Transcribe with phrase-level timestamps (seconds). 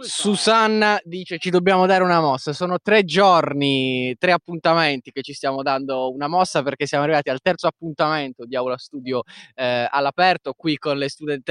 [0.00, 2.52] Susanna dice ci dobbiamo dare una mossa.
[2.52, 7.40] Sono tre giorni, tre appuntamenti che ci stiamo dando una mossa perché siamo arrivati al
[7.40, 9.22] terzo appuntamento di Aula Studio
[9.54, 11.40] eh, all'aperto qui con le studentesse